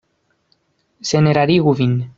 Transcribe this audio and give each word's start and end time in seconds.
Senerarigu 1.11 1.77
vin. 1.83 1.99